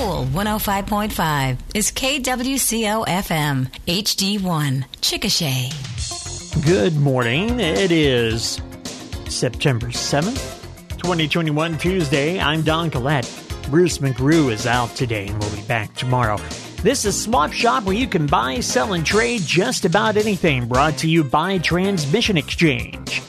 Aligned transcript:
Cool 0.00 0.24
105.5 0.32 1.58
is 1.74 1.92
KWCO 1.92 3.06
FM 3.06 3.70
HD1 3.86 4.84
Chickasha. 5.02 6.64
Good 6.64 6.96
morning. 6.96 7.60
It 7.60 7.92
is 7.92 8.62
September 9.28 9.88
7th, 9.88 10.62
2021, 10.96 11.76
Tuesday. 11.76 12.40
I'm 12.40 12.62
Don 12.62 12.88
Collette. 12.88 13.30
Bruce 13.68 13.98
McGrew 13.98 14.50
is 14.50 14.66
out 14.66 14.88
today 14.96 15.26
and 15.26 15.38
we'll 15.38 15.54
be 15.54 15.60
back 15.64 15.94
tomorrow. 15.94 16.38
This 16.82 17.04
is 17.04 17.22
Swap 17.22 17.52
Shop 17.52 17.84
where 17.84 17.94
you 17.94 18.06
can 18.06 18.26
buy, 18.26 18.60
sell, 18.60 18.94
and 18.94 19.04
trade 19.04 19.42
just 19.42 19.84
about 19.84 20.16
anything. 20.16 20.66
Brought 20.66 20.96
to 20.96 21.10
you 21.10 21.22
by 21.22 21.58
Transmission 21.58 22.38
Exchange, 22.38 23.20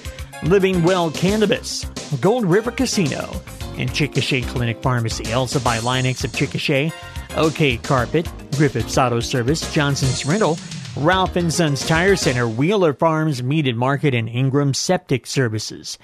Living 0.43 0.83
Well 0.83 1.11
Cannabis, 1.11 1.83
Gold 2.21 2.45
River 2.45 2.71
Casino, 2.71 3.29
and 3.77 3.89
Chickasha 3.89 4.45
Clinic 4.47 4.81
Pharmacy. 4.81 5.33
Also 5.33 5.59
by 5.59 5.77
Linex 5.79 6.23
of 6.23 6.31
Chickasha, 6.31 6.93
OK 7.35 7.77
Carpet, 7.77 8.29
Griffith's 8.57 8.97
Auto 8.97 9.19
Service, 9.19 9.73
Johnson's 9.73 10.25
Rental, 10.25 10.57
Ralph 10.97 11.35
and 11.35 11.53
Sons 11.53 11.85
Tire 11.87 12.15
Center, 12.15 12.47
Wheeler 12.47 12.93
Farms 12.93 13.41
Meat 13.41 13.67
and 13.67 13.77
Market, 13.77 14.13
and 14.13 14.27
Ingram 14.27 14.73
Septic 14.73 15.25
Services. 15.25 15.97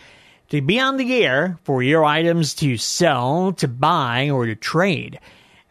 To 0.50 0.62
be 0.62 0.80
on 0.80 0.96
the 0.96 1.14
air 1.24 1.60
for 1.64 1.84
your 1.84 2.06
items 2.06 2.54
to 2.56 2.78
sell, 2.78 3.52
to 3.54 3.68
buy, 3.68 4.30
or 4.30 4.46
to 4.46 4.56
trade, 4.56 5.20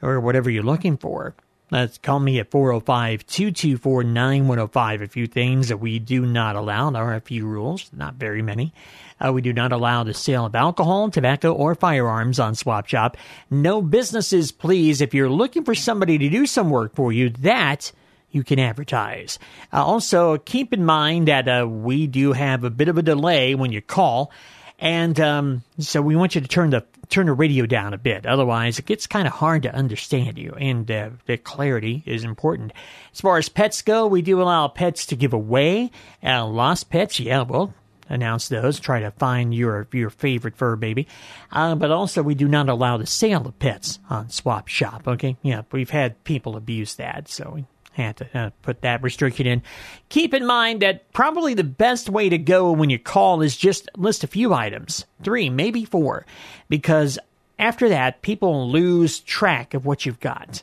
or 0.03 0.21
whatever 0.21 0.51
you're 0.51 0.63
looking 0.63 0.99
for. 0.99 1.35
Let's 1.69 1.99
call 1.99 2.21
me 2.21 2.39
at 2.39 2.53
405 2.53 3.27
224 3.27 4.05
9105. 4.05 5.03
A 5.03 5.09
few 5.09 5.27
things 5.27 5.69
that 5.69 5.79
we 5.79 5.99
do 5.99 6.25
not 6.25 6.55
allow. 6.55 6.91
There 6.91 7.03
are 7.03 7.15
a 7.17 7.21
few 7.21 7.45
rules, 7.45 7.91
not 7.93 8.15
very 8.15 8.41
many. 8.41 8.73
Uh, 9.21 9.33
we 9.33 9.43
do 9.43 9.53
not 9.53 9.73
allow 9.73 10.05
the 10.05 10.15
sale 10.15 10.47
of 10.47 10.55
alcohol, 10.55 11.11
tobacco, 11.11 11.53
or 11.53 11.75
firearms 11.75 12.39
on 12.39 12.55
Swap 12.55 12.87
Shop. 12.87 13.17
No 13.51 13.83
businesses, 13.83 14.53
please. 14.53 15.01
If 15.01 15.13
you're 15.13 15.29
looking 15.29 15.65
for 15.65 15.75
somebody 15.75 16.19
to 16.19 16.29
do 16.29 16.47
some 16.47 16.71
work 16.71 16.95
for 16.95 17.13
you, 17.13 17.31
that 17.31 17.91
you 18.31 18.45
can 18.45 18.61
advertise. 18.61 19.41
Uh, 19.73 19.85
also, 19.85 20.39
keep 20.39 20.73
in 20.73 20.85
mind 20.85 21.27
that 21.27 21.49
uh, 21.49 21.67
we 21.67 22.07
do 22.07 22.33
have 22.33 22.63
a 22.63 22.71
bit 22.71 22.87
of 22.89 22.99
a 22.99 23.03
delay 23.03 23.57
when 23.57 23.73
you 23.73 23.81
call. 23.81 24.31
And 24.79 25.19
um, 25.21 25.63
so 25.79 26.03
we 26.03 26.17
want 26.17 26.35
you 26.35 26.41
to 26.41 26.49
turn 26.49 26.71
the 26.71 26.85
turn 27.09 27.27
the 27.27 27.33
radio 27.33 27.67
down 27.67 27.95
a 27.95 27.99
bit. 27.99 28.27
Otherwise, 28.27 28.79
it 28.79 28.87
gets 28.87 29.07
kind 29.07 29.27
of 29.27 29.35
hard 29.35 29.63
to 29.63 29.75
understand 29.75 30.39
you, 30.39 30.55
and 30.59 30.91
uh, 30.91 31.11
the 31.27 31.37
clarity 31.39 32.03
is 32.05 32.25
important. 32.25 32.73
As 33.13 33.21
far 33.21 33.39
as 33.39 33.49
pets 33.49 33.81
go, 33.83 34.07
we 34.07 34.23
do 34.23 34.43
allow 34.43 34.69
pets 34.69 35.07
to 35.07 35.17
give 35.17 35.33
away. 35.33 35.91
Uh, 36.23 36.47
lost 36.47 36.91
pets, 36.91 37.21
yeah, 37.21 37.43
well, 37.43 37.73
announce 38.09 38.49
those. 38.49 38.79
Try 38.79 39.01
to 39.01 39.13
find 39.13 39.55
your 39.55 39.89
your 39.93 40.11
favorite 40.11 40.57
fur 40.57 40.77
baby. 40.77 41.07
Uh, 41.51 41.75
but 41.75 41.91
also, 41.91 42.23
we 42.23 42.35
do 42.35 42.49
not 42.49 42.69
allow 42.69 42.97
the 42.97 43.07
sale 43.07 43.47
of 43.47 43.59
pets 43.59 43.99
on 44.11 44.29
Swap 44.29 44.69
Shop. 44.69 45.07
Okay, 45.07 45.37
yeah, 45.43 45.63
we've 45.73 45.91
had 45.91 46.23
people 46.25 46.57
abuse 46.57 46.97
that, 46.97 47.29
so 47.29 47.65
had 47.97 48.17
to 48.19 48.39
uh, 48.39 48.51
put 48.63 48.83
that 48.83 49.03
restriction 49.03 49.47
in. 49.47 49.63
Keep 50.09 50.35
in 50.35 50.47
mind 50.47 50.83
that 50.83 51.13
probably 51.13 51.55
the 51.55 51.65
best 51.65 52.09
way 52.09 52.29
to 52.29 52.39
go 52.39 52.73
when 52.73 52.91
you 52.91 52.99
call 52.99 53.43
is 53.43 53.57
just 53.57 53.89
list 53.97 54.25
a 54.25 54.29
few 54.29 54.53
items, 54.55 55.05
three, 55.23 55.51
maybe 55.51 55.85
four, 55.85 56.27
because 56.69 57.19
after 57.59 57.89
that, 57.89 58.23
people 58.23 58.71
lose 58.71 59.21
track 59.21 59.75
of 59.75 59.87
what 59.87 60.05
you've 60.05 60.21
got. 60.21 60.63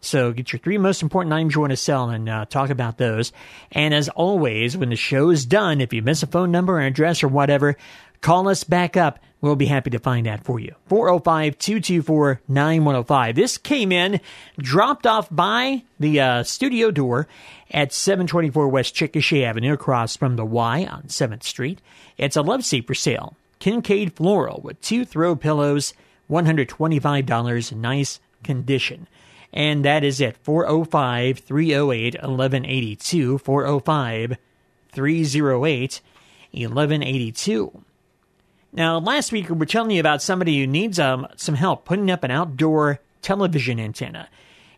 So 0.00 0.32
get 0.32 0.52
your 0.52 0.60
three 0.60 0.78
most 0.78 1.02
important 1.02 1.34
items 1.34 1.54
you 1.54 1.60
want 1.60 1.72
to 1.72 1.76
sell 1.76 2.08
and 2.08 2.28
uh, 2.28 2.46
talk 2.46 2.70
about 2.70 2.96
those. 2.96 3.32
And 3.70 3.92
as 3.92 4.08
always, 4.08 4.76
when 4.76 4.88
the 4.88 4.96
show 4.96 5.30
is 5.30 5.44
done, 5.44 5.80
if 5.80 5.92
you 5.92 6.00
miss 6.02 6.22
a 6.22 6.26
phone 6.26 6.50
number 6.50 6.78
or 6.78 6.80
address 6.80 7.22
or 7.22 7.28
whatever, 7.28 7.76
call 8.22 8.48
us 8.48 8.64
back 8.64 8.96
up. 8.96 9.18
We'll 9.40 9.56
be 9.56 9.66
happy 9.66 9.90
to 9.90 9.98
find 9.98 10.26
that 10.26 10.44
for 10.44 10.60
you. 10.60 10.74
405 10.88 11.58
224 11.58 12.42
9105. 12.46 13.34
This 13.34 13.56
came 13.56 13.90
in, 13.90 14.20
dropped 14.58 15.06
off 15.06 15.28
by 15.30 15.84
the 15.98 16.20
uh, 16.20 16.42
studio 16.42 16.90
door 16.90 17.26
at 17.70 17.92
724 17.92 18.68
West 18.68 18.94
Chickasha 18.94 19.42
Avenue 19.44 19.72
across 19.72 20.16
from 20.16 20.36
the 20.36 20.44
Y 20.44 20.84
on 20.84 21.04
7th 21.04 21.42
Street. 21.42 21.80
It's 22.18 22.36
a 22.36 22.42
love 22.42 22.64
seat 22.64 22.86
for 22.86 22.94
sale. 22.94 23.34
Kincaid 23.60 24.14
floral 24.14 24.60
with 24.62 24.80
two 24.80 25.04
throw 25.04 25.36
pillows, 25.36 25.94
$125, 26.30 27.72
nice 27.76 28.20
condition. 28.42 29.08
And 29.52 29.84
that 29.84 30.04
is 30.04 30.20
at 30.20 30.36
405 30.38 31.38
308 31.38 32.14
1182. 32.14 33.38
405 33.38 34.36
308 34.92 36.00
1182. 36.52 37.84
Now, 38.72 38.98
last 38.98 39.32
week 39.32 39.48
we 39.48 39.56
were 39.56 39.66
telling 39.66 39.90
you 39.90 40.00
about 40.00 40.22
somebody 40.22 40.58
who 40.60 40.66
needs 40.66 40.98
um, 40.98 41.26
some 41.36 41.56
help 41.56 41.84
putting 41.84 42.10
up 42.10 42.22
an 42.22 42.30
outdoor 42.30 43.00
television 43.20 43.80
antenna. 43.80 44.28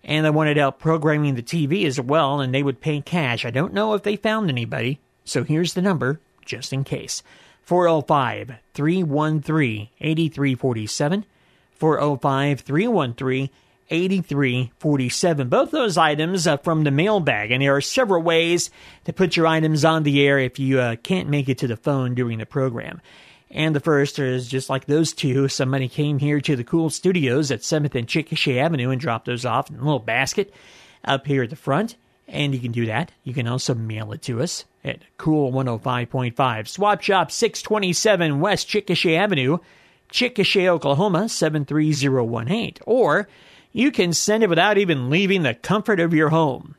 And 0.03 0.25
they 0.25 0.30
wanted 0.30 0.56
help 0.56 0.78
programming 0.78 1.34
the 1.34 1.42
TV 1.42 1.84
as 1.84 2.00
well, 2.00 2.41
and 2.41 2.54
they 2.54 2.62
would 2.62 2.81
pay 2.81 3.00
cash. 3.00 3.44
I 3.44 3.50
don't 3.50 3.75
know 3.75 3.94
if 3.94 4.02
they 4.02 4.16
found 4.16 4.50
anybody, 4.50 4.98
so 5.25 5.44
here's 5.44 5.75
the 5.75 5.82
number 5.82 6.20
just 6.44 6.72
in 6.72 6.84
case 6.84 7.22
405 7.62 8.54
313 8.75 9.88
8347. 10.00 11.25
405 11.72 12.60
313 12.60 13.50
8347. 13.91 15.48
Both 15.48 15.70
those 15.70 15.98
items 15.98 16.47
are 16.47 16.58
from 16.58 16.84
the 16.84 16.91
mailbag, 16.91 17.50
and 17.50 17.62
there 17.62 17.76
are 17.76 17.81
several 17.81 18.22
ways 18.22 18.70
to 19.04 19.12
put 19.12 19.36
your 19.36 19.47
items 19.47 19.84
on 19.84 20.02
the 20.02 20.26
air 20.26 20.38
if 20.38 20.58
you 20.58 20.81
uh, 20.81 20.97
can't 20.97 21.28
make 21.28 21.48
it 21.48 21.58
to 21.58 21.66
the 21.66 21.76
phone 21.76 22.14
during 22.14 22.38
the 22.38 22.47
program. 22.47 23.00
And 23.52 23.76
the 23.76 23.80
first 23.80 24.18
is 24.18 24.48
just 24.48 24.70
like 24.70 24.86
those 24.86 25.12
two. 25.12 25.46
Somebody 25.46 25.86
came 25.86 26.18
here 26.18 26.40
to 26.40 26.56
the 26.56 26.64
Cool 26.64 26.88
Studios 26.88 27.50
at 27.50 27.60
7th 27.60 27.94
and 27.94 28.08
Chickasha 28.08 28.56
Avenue 28.56 28.88
and 28.88 29.00
dropped 29.00 29.26
those 29.26 29.44
off 29.44 29.68
in 29.68 29.76
a 29.76 29.84
little 29.84 29.98
basket 29.98 30.52
up 31.04 31.26
here 31.26 31.42
at 31.42 31.50
the 31.50 31.56
front. 31.56 31.96
And 32.26 32.54
you 32.54 32.60
can 32.60 32.72
do 32.72 32.86
that. 32.86 33.12
You 33.24 33.34
can 33.34 33.46
also 33.46 33.74
mail 33.74 34.12
it 34.12 34.22
to 34.22 34.40
us 34.40 34.64
at 34.82 35.00
Cool 35.18 35.52
105.5. 35.52 36.66
Swap 36.66 37.02
Shop 37.02 37.30
627 37.30 38.40
West 38.40 38.68
Chickasha 38.68 39.18
Avenue, 39.18 39.58
Chickasha, 40.10 40.69
Oklahoma 40.69 41.28
73018. 41.28 42.76
Or 42.86 43.28
you 43.72 43.90
can 43.90 44.14
send 44.14 44.42
it 44.42 44.48
without 44.48 44.78
even 44.78 45.10
leaving 45.10 45.42
the 45.42 45.54
comfort 45.54 46.00
of 46.00 46.14
your 46.14 46.30
home 46.30 46.74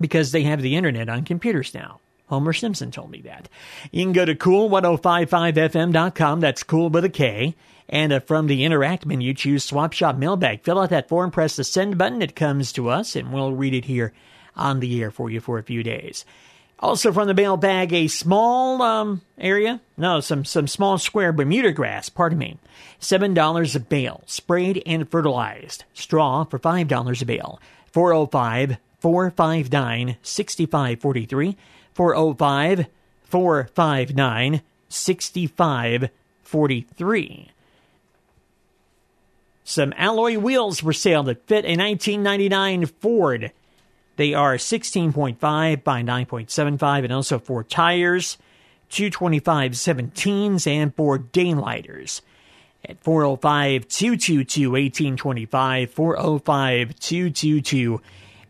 because 0.00 0.30
they 0.30 0.44
have 0.44 0.62
the 0.62 0.76
internet 0.76 1.08
on 1.08 1.24
computers 1.24 1.74
now. 1.74 1.98
Homer 2.28 2.52
Simpson 2.52 2.90
told 2.90 3.10
me 3.10 3.22
that. 3.22 3.48
You 3.90 4.04
can 4.04 4.12
go 4.12 4.24
to 4.24 4.34
cool1055fm.com. 4.34 6.40
That's 6.40 6.62
cool 6.62 6.90
with 6.90 7.04
a 7.04 7.08
K. 7.08 7.54
And 7.88 8.12
uh, 8.12 8.20
from 8.20 8.46
the 8.46 8.64
Interact 8.64 9.06
menu, 9.06 9.34
choose 9.34 9.64
Swap 9.64 9.92
Shop 9.92 10.16
Mailbag. 10.16 10.62
Fill 10.62 10.78
out 10.78 10.90
that 10.90 11.08
form, 11.08 11.30
press 11.30 11.56
the 11.56 11.64
send 11.64 11.96
button. 11.96 12.20
It 12.20 12.36
comes 12.36 12.72
to 12.74 12.90
us, 12.90 13.16
and 13.16 13.32
we'll 13.32 13.54
read 13.54 13.74
it 13.74 13.86
here 13.86 14.12
on 14.54 14.80
the 14.80 15.02
air 15.02 15.10
for 15.10 15.30
you 15.30 15.40
for 15.40 15.58
a 15.58 15.62
few 15.62 15.82
days. 15.82 16.24
Also 16.80 17.12
from 17.12 17.26
the 17.26 17.34
mailbag, 17.34 17.92
a 17.92 18.06
small 18.06 18.80
um, 18.82 19.20
area, 19.36 19.80
no, 19.96 20.20
some 20.20 20.44
some 20.44 20.68
small 20.68 20.96
square 20.96 21.32
Bermuda 21.32 21.72
grass. 21.72 22.08
Pardon 22.08 22.38
me, 22.38 22.58
seven 23.00 23.34
dollars 23.34 23.74
a 23.74 23.80
bale, 23.80 24.22
sprayed 24.26 24.80
and 24.86 25.10
fertilized. 25.10 25.84
Straw 25.92 26.44
for 26.44 26.58
five 26.58 26.86
dollars 26.86 27.20
a 27.20 27.26
bale. 27.26 27.60
405 27.92 28.76
459 29.00 30.18
6543. 30.22 31.56
405 31.98 32.86
459 33.24 34.62
6543. 34.88 37.50
Some 39.64 39.92
alloy 39.96 40.38
wheels 40.38 40.82
were 40.84 40.92
sale 40.92 41.24
that 41.24 41.48
fit 41.48 41.64
a 41.64 41.74
1999 41.76 42.86
Ford. 42.86 43.50
They 44.14 44.32
are 44.32 44.54
16.5 44.54 45.82
by 45.82 46.02
9.75 46.04 47.02
and 47.02 47.12
also 47.12 47.40
four 47.40 47.64
tires, 47.64 48.38
225 48.90 49.72
17s, 49.72 50.68
and 50.68 50.94
four 50.94 51.18
daylighters. 51.18 52.20
At 52.84 53.02
405 53.02 53.88
222 53.88 54.70
1825, 54.70 55.90
405 55.90 57.00
222 57.00 58.00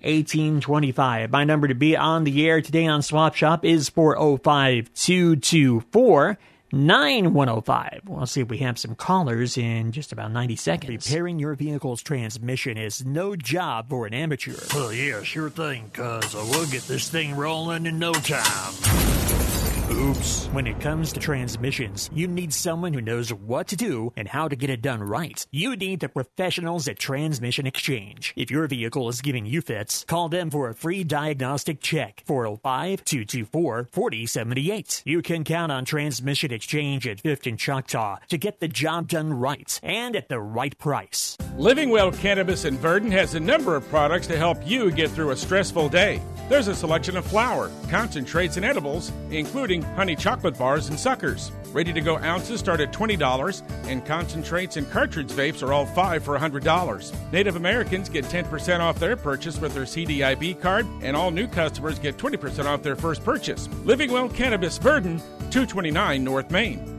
1825. 0.02 1.30
My 1.30 1.44
number 1.44 1.68
to 1.68 1.74
be 1.74 1.96
on 1.96 2.24
the 2.24 2.46
air 2.46 2.60
today 2.60 2.86
on 2.86 3.02
Swap 3.02 3.34
Shop 3.34 3.64
is 3.64 3.88
405 3.88 4.92
224 4.94 6.38
9105. 6.70 8.00
We'll 8.06 8.26
see 8.26 8.42
if 8.42 8.48
we 8.48 8.58
have 8.58 8.78
some 8.78 8.94
callers 8.94 9.56
in 9.56 9.92
just 9.92 10.12
about 10.12 10.32
90 10.32 10.56
seconds. 10.56 11.08
Repairing 11.08 11.38
your 11.38 11.54
vehicle's 11.54 12.02
transmission 12.02 12.76
is 12.76 13.04
no 13.04 13.36
job 13.36 13.88
for 13.88 14.06
an 14.06 14.14
amateur. 14.14 14.54
Oh, 14.74 14.90
yeah, 14.90 15.22
sure 15.22 15.50
thing, 15.50 15.90
cuz 15.92 16.34
I 16.34 16.42
will 16.42 16.66
get 16.66 16.82
this 16.82 17.08
thing 17.08 17.34
rolling 17.34 17.86
in 17.86 17.98
no 17.98 18.12
time. 18.12 19.47
Oops. 19.90 20.46
When 20.48 20.66
it 20.66 20.80
comes 20.80 21.12
to 21.12 21.20
transmissions, 21.20 22.10
you 22.12 22.28
need 22.28 22.52
someone 22.52 22.92
who 22.92 23.00
knows 23.00 23.32
what 23.32 23.68
to 23.68 23.76
do 23.76 24.12
and 24.16 24.28
how 24.28 24.46
to 24.46 24.54
get 24.54 24.68
it 24.68 24.82
done 24.82 25.02
right. 25.02 25.46
You 25.50 25.76
need 25.76 26.00
the 26.00 26.10
professionals 26.10 26.86
at 26.88 26.98
Transmission 26.98 27.66
Exchange. 27.66 28.34
If 28.36 28.50
your 28.50 28.66
vehicle 28.66 29.08
is 29.08 29.22
giving 29.22 29.46
you 29.46 29.62
fits, 29.62 30.04
call 30.04 30.28
them 30.28 30.50
for 30.50 30.68
a 30.68 30.74
free 30.74 31.04
diagnostic 31.04 31.80
check. 31.80 32.22
405 32.26 33.02
224 33.02 33.88
4078. 33.90 35.02
You 35.06 35.22
can 35.22 35.42
count 35.42 35.72
on 35.72 35.86
Transmission 35.86 36.52
Exchange 36.52 37.06
at 37.08 37.22
5th 37.22 37.46
and 37.46 37.58
Choctaw 37.58 38.18
to 38.28 38.36
get 38.36 38.60
the 38.60 38.68
job 38.68 39.08
done 39.08 39.32
right 39.32 39.80
and 39.82 40.14
at 40.16 40.28
the 40.28 40.40
right 40.40 40.76
price. 40.76 41.38
Living 41.56 41.88
Well 41.88 42.12
Cannabis 42.12 42.66
in 42.66 42.76
Verden 42.76 43.10
has 43.10 43.34
a 43.34 43.40
number 43.40 43.74
of 43.74 43.88
products 43.88 44.26
to 44.26 44.36
help 44.36 44.58
you 44.66 44.90
get 44.90 45.10
through 45.10 45.30
a 45.30 45.36
stressful 45.36 45.88
day. 45.88 46.20
There's 46.48 46.68
a 46.68 46.74
selection 46.74 47.16
of 47.16 47.26
flour, 47.26 47.70
concentrates, 47.90 48.56
and 48.56 48.64
edibles, 48.64 49.12
including 49.30 49.77
honey 49.82 50.16
chocolate 50.16 50.58
bars 50.58 50.88
and 50.88 50.98
suckers. 50.98 51.52
Ready 51.72 51.92
to 51.92 52.00
go 52.00 52.16
ounces 52.18 52.60
start 52.60 52.80
at 52.80 52.92
$20, 52.92 53.62
and 53.86 54.04
concentrates 54.04 54.76
and 54.76 54.90
cartridge 54.90 55.30
vapes 55.30 55.62
are 55.62 55.72
all 55.72 55.86
5 55.86 56.24
for 56.24 56.38
$100. 56.38 57.32
Native 57.32 57.56
Americans 57.56 58.08
get 58.08 58.24
10% 58.24 58.80
off 58.80 58.98
their 58.98 59.16
purchase 59.16 59.60
with 59.60 59.74
their 59.74 59.84
CDIB 59.84 60.60
card, 60.60 60.86
and 61.02 61.16
all 61.16 61.30
new 61.30 61.46
customers 61.46 61.98
get 61.98 62.16
20% 62.16 62.64
off 62.64 62.82
their 62.82 62.96
first 62.96 63.24
purchase. 63.24 63.68
Living 63.84 64.10
Well 64.10 64.28
Cannabis 64.28 64.78
Verden, 64.78 65.18
229 65.50 66.24
North 66.24 66.50
Main. 66.50 66.98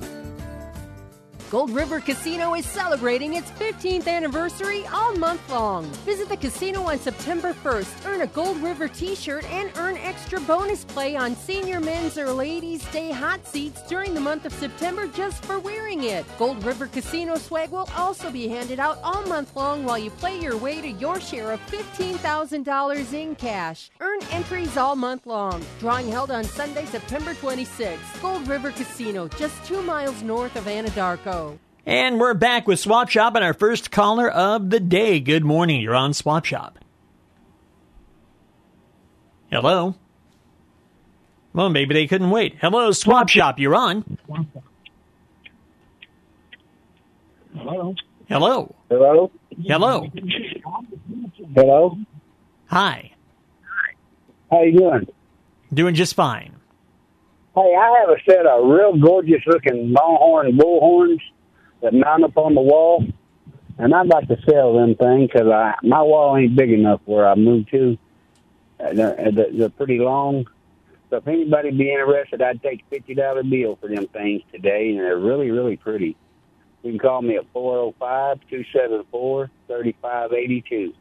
Gold 1.50 1.72
River 1.72 2.00
Casino 2.00 2.54
is 2.54 2.64
celebrating 2.68 3.34
its 3.34 3.50
15th 3.52 4.08
anniversary 4.08 4.86
all 4.94 5.16
month 5.16 5.50
long. 5.50 5.86
Visit 6.06 6.30
the 6.30 6.38
casino 6.38 6.84
on 6.84 7.00
September 7.00 7.54
1st, 7.54 8.06
earn 8.06 8.22
a 8.22 8.28
Gold 8.28 8.58
River 8.58 8.88
t 8.88 9.16
shirt, 9.16 9.44
and 9.52 9.72
earn 9.78 9.98
extra 9.98 10.40
bonus 10.42 10.86
play 10.86 11.16
on 11.16 11.36
senior 11.36 11.80
men's 11.80 12.20
or 12.20 12.30
ladies' 12.32 12.86
day 12.92 13.10
hot 13.10 13.48
seats 13.48 13.82
during 13.88 14.14
the 14.14 14.20
month 14.20 14.46
of 14.46 14.54
September 14.54 15.08
just 15.08 15.44
for 15.44 15.58
wearing 15.58 16.04
it. 16.04 16.24
Gold 16.38 16.64
River 16.64 16.86
Casino 16.86 17.36
swag 17.36 17.72
will 17.72 17.90
also 17.98 18.30
be 18.30 18.48
handed 18.48 18.80
out 18.80 19.00
all 19.04 19.24
month 19.24 19.56
long 19.56 19.84
while 19.84 19.98
you 19.98 20.12
play 20.12 20.40
your 20.40 20.56
way 20.56 20.82
to 20.82 20.92
your 20.92 21.20
share 21.20 21.52
of 21.52 21.60
$15,000 21.72 23.14
in 23.14 23.34
cash. 23.34 23.90
Earn 24.02 24.20
entries 24.30 24.78
all 24.78 24.96
month 24.96 25.26
long. 25.26 25.66
Drawing 25.80 26.10
held 26.10 26.30
on 26.30 26.44
Sunday, 26.44 26.86
September 26.86 27.34
26th. 27.34 28.22
Gold 28.22 28.48
River 28.48 28.70
Casino, 28.70 29.28
just 29.30 29.66
two 29.66 29.82
miles 29.82 30.22
north 30.22 30.56
of 30.56 30.66
Anadarko. 30.66 31.39
And 31.86 32.20
we're 32.20 32.34
back 32.34 32.68
with 32.68 32.80
Swap 32.80 33.10
Shop 33.10 33.36
and 33.36 33.44
our 33.44 33.54
first 33.54 33.92
caller 33.92 34.30
of 34.30 34.70
the 34.70 34.80
day. 34.80 35.20
Good 35.20 35.44
morning. 35.44 35.82
You're 35.82 35.96
on 35.96 36.14
Swap 36.14 36.46
Shop. 36.46 36.78
Hello. 39.52 39.96
Well, 41.54 41.70
maybe 41.70 41.96
they 41.96 42.06
couldn't 42.06 42.30
wait. 42.30 42.58
Hello, 42.62 42.92
Swap 42.92 43.28
Shop. 43.30 43.58
You're 43.58 43.76
on. 43.76 44.18
Hello. 47.56 47.96
Hello. 48.28 48.76
Hello. 48.90 49.32
Hello. 49.66 50.08
Hello. 51.56 51.98
Hi. 52.68 53.12
How 54.52 54.58
are 54.58 54.66
you 54.66 54.78
doing? 54.78 55.08
Doing 55.74 55.96
just 55.96 56.14
fine. 56.14 56.59
Hey, 57.60 57.76
I 57.76 58.00
have 58.00 58.10
a 58.10 58.24
set 58.24 58.46
of 58.46 58.70
real 58.70 58.96
gorgeous 58.98 59.42
looking 59.46 59.92
longhorn 59.92 60.56
bull 60.56 60.80
horns 60.80 61.22
that 61.82 61.94
mount 61.94 62.24
up 62.24 62.38
on 62.38 62.56
the 62.56 62.62
wall, 62.62 63.06
and 63.78 63.94
I'd 63.94 64.08
like 64.08 64.30
to 64.30 64.38
sell 64.50 64.76
them 64.76 64.96
things 64.96 65.30
because 65.30 65.48
my 65.84 66.02
wall 66.02 66.38
ain't 66.38 66.56
big 66.56 66.72
enough 66.72 67.02
where 67.04 67.28
I 67.28 67.36
moved 67.36 67.70
to. 67.72 67.98
They're, 68.94 69.32
they're 69.52 69.70
pretty 69.70 70.00
long. 70.00 70.46
So 71.10 71.18
if 71.18 71.28
anybody 71.28 71.72
be 71.72 71.92
interested, 71.92 72.42
I'd 72.42 72.64
take 72.64 72.82
a 72.82 72.96
fifty 72.96 73.14
dollar 73.14 73.44
bill 73.44 73.76
for 73.76 73.90
them 73.90 74.08
things 74.08 74.42
today, 74.54 74.92
and 74.92 75.00
they're 75.00 75.18
really 75.18 75.52
really 75.52 75.76
pretty. 75.76 76.16
You 76.84 76.92
can 76.92 77.00
call 77.00 77.22
me 77.22 77.36
at 77.36 77.46
four 77.52 77.74
zero 77.76 77.96
five 78.00 78.40
two 78.50 78.64
seven 78.72 79.04
four 79.12 79.52
thirty 79.68 79.96
five 80.02 80.32
eighty 80.32 80.62
two. 80.62 80.94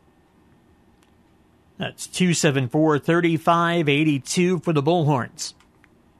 That's 1.76 2.08
274 2.08 2.98
3582 2.98 4.58
for 4.58 4.72
the 4.72 4.82
Bullhorns. 4.82 5.54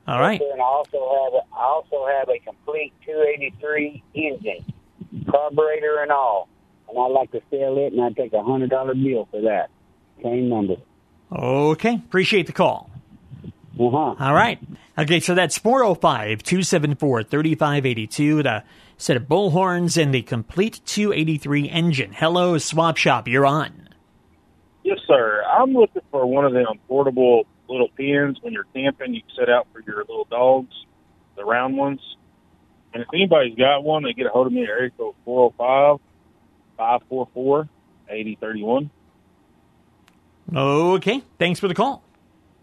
All 0.09 0.19
right. 0.19 0.41
And 0.41 0.61
I 0.61 0.65
also 0.65 0.97
have 0.97 1.35
a, 1.35 1.55
I 1.55 1.65
also 1.65 2.07
have 2.07 2.31
a 2.31 2.39
complete 2.39 2.95
283 3.05 4.03
engine, 4.15 4.65
carburetor 5.31 6.01
and 6.01 6.11
all. 6.11 6.49
And 6.89 6.99
I'd 6.99 7.11
like 7.13 7.31
to 7.33 7.43
sell 7.51 7.77
it, 7.77 7.93
and 7.93 8.01
I'd 8.01 8.17
take 8.17 8.33
a 8.33 8.43
hundred 8.43 8.71
dollar 8.71 8.95
bill 8.95 9.29
for 9.31 9.43
that. 9.43 9.69
Same 10.23 10.49
number. 10.49 10.77
Okay. 11.31 11.97
Appreciate 11.97 12.47
the 12.47 12.55
call. 12.55 12.91
Uh 13.79 13.91
huh. 13.91 14.15
All 14.19 14.35
right. 14.35 14.59
Okay, 14.97 15.21
so 15.21 15.35
that's 15.35 15.59
405 15.59 16.43
274 16.43 17.25
3582. 17.25 18.43
The 18.43 18.65
set 18.97 19.17
of 19.19 19.25
bullhorns 19.25 20.01
and 20.03 20.13
the 20.15 20.23
complete 20.23 20.81
283 20.87 21.69
engine. 21.69 22.13
Hello, 22.15 22.57
Swap 22.57 22.97
Shop. 22.97 23.29
You're 23.29 23.47
on. 23.47 23.91
Yes, 24.83 24.99
sir. 25.07 25.45
I'm 25.47 25.75
looking 25.75 26.03
for 26.11 26.27
one 26.27 26.47
of 26.47 26.55
them 26.55 26.67
portable 26.89 27.45
little 27.69 27.89
pens 27.89 28.39
when 28.41 28.53
you're 28.53 28.67
camping. 28.75 29.15
You 29.15 29.23
set 29.39 29.49
out 29.49 29.67
for 29.73 29.81
your 29.81 29.99
little 29.99 30.27
dogs, 30.31 30.75
the 31.37 31.45
round 31.45 31.77
ones. 31.77 32.01
And 32.93 33.03
if 33.03 33.09
anybody's 33.13 33.57
got 33.57 33.85
one, 33.85 34.03
they 34.03 34.13
get 34.13 34.27
a 34.27 34.31
hold 34.31 34.47
of 34.47 34.53
me 34.53 34.63
at 34.65 34.71
area 34.71 34.91
code 34.97 35.15
405 35.25 36.01
544 36.77 37.69
8031. 38.09 38.91
Okay. 40.55 41.23
Thanks 41.39 41.61
for 41.61 41.69
the 41.69 41.75
call. 41.75 42.03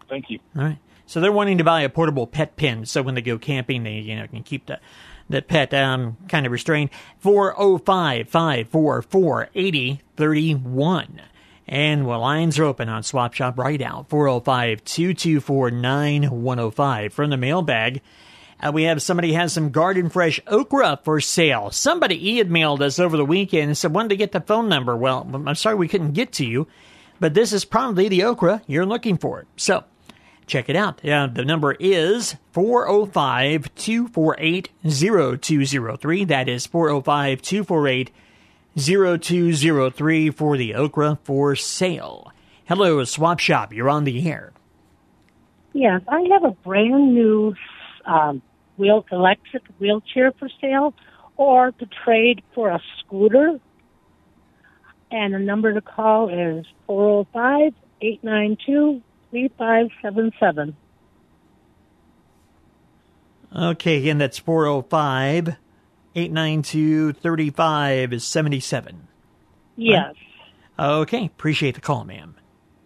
Thank 0.08 0.30
you. 0.30 0.40
All 0.56 0.64
right. 0.64 0.78
So 1.06 1.20
they're 1.20 1.32
wanting 1.32 1.58
to 1.58 1.64
buy 1.64 1.82
a 1.82 1.88
portable 1.88 2.26
pet 2.26 2.56
pen, 2.56 2.84
so 2.84 3.00
when 3.00 3.14
they 3.14 3.22
go 3.22 3.38
camping, 3.38 3.84
they 3.84 3.98
you 3.98 4.16
know 4.16 4.26
can 4.26 4.42
keep 4.42 4.66
the 4.66 4.80
the 5.28 5.40
pet 5.40 5.72
um, 5.72 6.16
kind 6.28 6.46
of 6.46 6.52
restrained. 6.52 6.90
Four 7.18 7.54
zero 7.56 7.78
five 7.78 8.28
five 8.28 8.68
four 8.68 9.00
four 9.02 9.48
eighty 9.54 10.00
thirty 10.16 10.54
one. 10.54 11.22
And 11.68 12.06
well, 12.06 12.20
lines 12.20 12.58
are 12.58 12.64
open 12.64 12.88
on 12.88 13.02
Swap 13.02 13.34
Shop 13.34 13.58
right 13.58 13.80
now. 13.80 14.06
405 14.08 14.84
224 14.84 15.70
9105. 15.72 17.12
From 17.12 17.30
the 17.30 17.36
mailbag, 17.36 18.02
uh, 18.60 18.70
we 18.72 18.84
have 18.84 19.02
somebody 19.02 19.32
has 19.32 19.52
some 19.52 19.70
garden 19.70 20.08
fresh 20.08 20.40
okra 20.46 21.00
for 21.02 21.20
sale. 21.20 21.70
Somebody 21.70 22.40
emailed 22.40 22.80
us 22.80 22.98
over 22.98 23.16
the 23.16 23.24
weekend 23.24 23.68
and 23.68 23.76
said, 23.78 23.92
wanted 23.92 24.10
to 24.10 24.16
get 24.16 24.32
the 24.32 24.40
phone 24.40 24.68
number. 24.68 24.96
Well, 24.96 25.28
I'm 25.32 25.54
sorry 25.56 25.74
we 25.74 25.88
couldn't 25.88 26.12
get 26.12 26.32
to 26.34 26.46
you, 26.46 26.68
but 27.18 27.34
this 27.34 27.52
is 27.52 27.64
probably 27.64 28.08
the 28.08 28.22
okra 28.22 28.62
you're 28.66 28.86
looking 28.86 29.18
for. 29.18 29.46
So 29.56 29.84
check 30.46 30.68
it 30.68 30.76
out. 30.76 31.04
Uh, 31.04 31.26
the 31.26 31.44
number 31.44 31.72
is 31.72 32.36
405 32.52 33.74
248 33.74 34.70
0203. 34.88 36.24
That 36.24 36.48
is 36.48 36.66
405 36.66 37.42
248 37.42 38.10
0203 38.76 40.30
for 40.30 40.56
the 40.56 40.74
okra 40.74 41.18
for 41.24 41.56
sale. 41.56 42.32
Hello, 42.66 43.02
Swap 43.04 43.38
Shop. 43.38 43.72
You're 43.72 43.88
on 43.88 44.04
the 44.04 44.28
air. 44.28 44.52
Yes, 45.72 46.02
I 46.08 46.22
have 46.32 46.44
a 46.44 46.50
brand 46.50 47.14
new 47.14 47.54
um, 48.04 48.42
wheel 48.76 49.04
electric 49.10 49.62
wheelchair 49.78 50.32
for 50.32 50.48
sale, 50.60 50.94
or 51.36 51.72
to 51.72 51.86
trade 52.04 52.42
for 52.54 52.70
a 52.70 52.80
scooter. 52.98 53.60
And 55.10 55.34
the 55.34 55.38
number 55.38 55.72
to 55.72 55.80
call 55.80 56.28
is 56.28 56.66
405 56.86 57.72
892 58.00 59.02
3577. 59.30 60.76
Okay, 63.54 63.98
again, 63.98 64.18
that's 64.18 64.38
405 64.38 65.56
892 66.16 67.12
3577. 67.12 69.06
Yes. 69.76 70.14
Okay, 70.78 71.26
appreciate 71.26 71.74
the 71.74 71.82
call, 71.82 72.04
ma'am. 72.04 72.36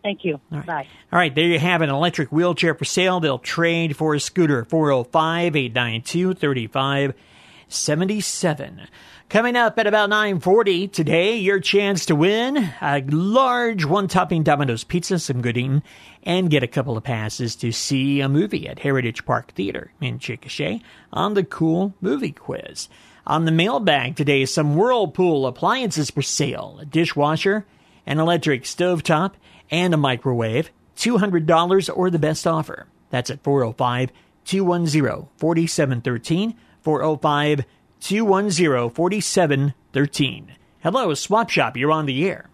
Thank 0.03 0.25
you. 0.25 0.41
All 0.51 0.59
right. 0.59 0.67
Bye. 0.67 0.89
All 1.13 1.19
right, 1.19 1.35
there 1.35 1.47
you 1.47 1.59
have 1.59 1.83
an 1.83 1.91
electric 1.91 2.33
wheelchair 2.33 2.75
for 2.75 2.85
sale. 2.85 3.21
They'll 3.21 3.39
trade 3.39 3.97
for 3.97 4.15
a 4.15 4.21
scooter 4.21 4.65
405 4.65 5.57
892 5.57 6.35
3577. 6.35 8.89
Coming 9.29 9.55
up 9.55 9.79
at 9.79 9.87
about 9.87 10.11
940 10.11 10.89
today, 10.89 11.37
your 11.37 11.61
chance 11.61 12.07
to 12.07 12.17
win 12.17 12.57
a 12.83 13.01
large 13.07 13.85
one-topping 13.85 14.43
Domino's 14.43 14.83
pizza, 14.83 15.21
some 15.21 15.41
good 15.41 15.57
eating, 15.57 15.85
and 16.25 16.51
get 16.51 16.65
a 16.65 16.69
couple 16.69 16.97
of 16.97 17.05
passes 17.05 17.55
to 17.57 17.71
see 17.71 18.21
a 18.21 18.29
movie 18.29 18.67
at 18.67 18.81
Heritage 18.81 19.25
Park 19.25 19.53
Theater 19.53 19.93
in 20.01 20.19
Chickasha 20.19 20.83
on 21.13 21.35
the 21.35 21.45
Cool 21.45 21.95
Movie 22.01 22.33
Quiz. 22.33 22.89
On 23.27 23.45
the 23.45 23.53
mailbag 23.53 24.17
today, 24.17 24.45
some 24.45 24.77
Whirlpool 24.77 25.47
appliances 25.47 26.11
for 26.11 26.23
sale, 26.23 26.79
a 26.81 26.85
dishwasher, 26.85 27.67
an 28.07 28.19
electric 28.19 28.65
stovetop, 28.65 29.33
and 29.71 29.93
a 29.95 29.99
microwave, 29.99 30.71
$200 30.97 31.91
or 31.95 32.11
the 32.11 32.19
best 32.19 32.47
offer. 32.47 32.87
That's 33.11 33.31
at 33.31 33.43
405 33.43 34.11
210 34.45 35.29
4713, 35.37 36.55
405 36.83 37.65
210 38.01 38.91
4713. 38.91 40.53
Hello, 40.83 41.15
Swap 41.15 41.51
Shop, 41.51 41.77
you're 41.77 41.93
on 41.93 42.07
the 42.07 42.27
air. 42.29 42.49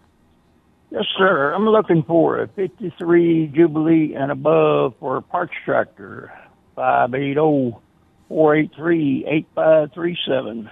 Yes, 0.91 1.05
sir. 1.17 1.53
I'm 1.53 1.65
looking 1.67 2.03
for 2.03 2.41
a 2.41 2.47
53 2.47 3.47
Jubilee 3.53 4.15
and 4.15 4.31
above 4.31 4.95
for 4.99 5.17
a 5.17 5.21
parts 5.21 5.53
tractor. 5.65 6.31
five 6.75 7.11
eight 8.29 8.35
zero 8.35 8.35
four 8.35 8.55
eight 8.55 8.71
three 8.75 9.25
eight 9.27 9.47
five 9.55 9.91
three 9.93 10.17
seven. 10.27 10.69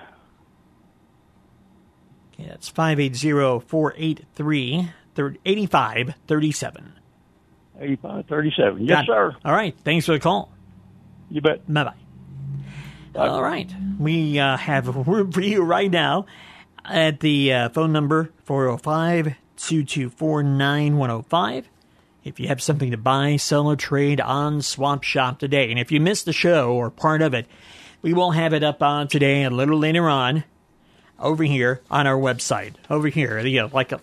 Okay, 2.33 2.49
that's 2.49 2.67
580 2.67 3.65
483 3.65 4.91
8537. 5.45 6.93
8537. 7.79 8.85
Yes, 8.85 9.05
sir. 9.05 9.35
All 9.45 9.53
right. 9.53 9.75
Thanks 9.83 10.05
for 10.05 10.13
the 10.13 10.19
call. 10.19 10.51
You 11.29 11.41
bet. 11.41 11.61
Bye 11.71 11.83
bye. 11.85 11.93
All 13.15 13.41
right. 13.41 13.73
We 13.97 14.37
uh, 14.39 14.57
have 14.57 14.93
room 15.07 15.31
for 15.31 15.41
you 15.41 15.63
right 15.63 15.89
now 15.89 16.25
at 16.83 17.21
the 17.21 17.53
uh, 17.53 17.69
phone 17.69 17.93
number 17.93 18.31
405 18.43 19.35
224 19.57 20.43
9105. 20.43 21.69
If 22.25 22.39
you 22.39 22.47
have 22.47 22.61
something 22.61 22.91
to 22.91 22.97
buy, 22.97 23.37
sell, 23.37 23.67
or 23.67 23.75
trade 23.75 24.19
on 24.19 24.63
Swap 24.63 25.03
Shop 25.03 25.37
today. 25.39 25.69
And 25.69 25.79
if 25.79 25.91
you 25.91 26.01
missed 26.01 26.25
the 26.25 26.33
show 26.33 26.73
or 26.73 26.89
part 26.89 27.21
of 27.21 27.35
it, 27.35 27.45
we 28.01 28.13
will 28.13 28.31
have 28.31 28.53
it 28.53 28.63
up 28.63 28.81
on 28.81 29.07
today 29.07 29.43
a 29.43 29.51
little 29.51 29.77
later 29.77 30.09
on 30.09 30.43
over 31.19 31.43
here 31.43 31.81
on 31.89 32.07
our 32.07 32.17
website. 32.17 32.73
Over 32.89 33.09
here. 33.09 33.39
You 33.39 33.61
know, 33.61 33.69
like 33.71 33.91
a, 33.91 34.01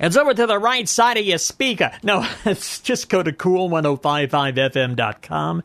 it's 0.00 0.16
over 0.16 0.32
to 0.32 0.46
the 0.46 0.58
right 0.58 0.88
side 0.88 1.18
of 1.18 1.26
your 1.26 1.36
speaker. 1.36 1.92
No, 2.02 2.26
just 2.82 3.10
go 3.10 3.22
to 3.22 3.32
cool1055fm.com 3.32 5.62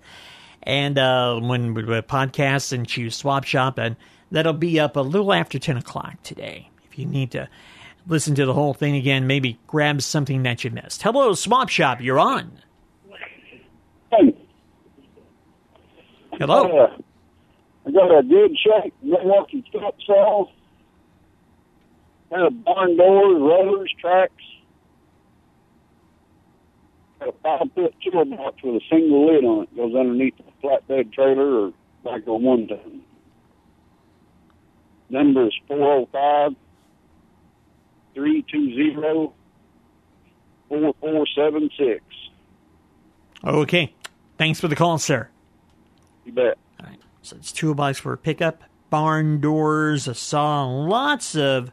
and 0.64 0.98
uh, 0.98 1.40
when 1.40 1.74
we 1.74 1.84
podcast 1.84 2.74
and 2.74 2.88
choose 2.88 3.16
Swap 3.16 3.44
Shop, 3.44 3.78
and 3.78 3.96
that'll 4.32 4.54
be 4.54 4.80
up 4.80 4.96
a 4.96 5.02
little 5.02 5.34
after 5.34 5.60
10 5.60 5.78
o'clock 5.78 6.16
today. 6.24 6.70
If 6.90 7.00
you 7.00 7.06
need 7.06 7.32
to 7.32 7.50
listen 8.08 8.36
to 8.36 8.46
the 8.46 8.54
whole 8.54 8.74
thing 8.74 8.96
again, 8.96 9.28
maybe 9.28 9.60
grab 9.68 10.02
something 10.02 10.44
that 10.44 10.64
you 10.64 10.72
missed. 10.72 11.02
Hello, 11.04 11.34
Swap 11.34 11.70
Shop, 11.70 12.02
you're 12.02 12.20
on. 12.20 12.60
Hey, 14.12 14.36
Hello. 16.34 16.78
uh, 16.78 16.98
I 17.86 17.92
got 17.92 18.18
a 18.20 18.24
good 18.24 18.52
shape 18.58 18.94
Milwaukee 19.02 19.64
truck 19.72 19.96
saw. 20.06 20.46
Had 22.32 22.42
a 22.42 22.52
barn 22.52 22.98
door, 22.98 23.36
rollers, 23.36 23.92
tracks. 24.00 24.34
Got 27.20 27.30
a 27.30 27.32
five 27.44 27.74
foot 27.76 27.94
toolbox 28.04 28.64
with 28.64 28.76
a 28.76 28.82
single 28.90 29.28
lid 29.28 29.44
on 29.46 29.64
it. 29.64 29.76
Goes 29.76 29.96
underneath 29.96 30.34
the 30.38 30.44
flatbed 30.68 31.14
trailer 31.14 31.68
or 31.68 31.74
like 32.04 32.26
a 32.28 32.34
one 32.34 32.68
ton. 32.68 33.02
Number 35.10 35.46
is 35.48 35.54
405 35.68 36.56
320 38.14 39.34
4476. 40.70 42.02
Okay. 43.44 43.94
Thanks 44.38 44.60
for 44.60 44.68
the 44.68 44.76
call, 44.76 44.98
sir. 44.98 45.30
You 46.26 46.32
bet. 46.32 46.58
All 46.80 46.88
right. 46.88 47.00
So 47.22 47.36
it's 47.36 47.52
toolbox 47.52 48.00
for 48.00 48.16
pickup, 48.18 48.64
barn 48.90 49.40
doors, 49.40 50.08
a 50.08 50.16
saw, 50.16 50.66
lots 50.66 51.36
of 51.36 51.72